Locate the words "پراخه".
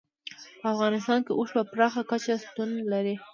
1.71-2.01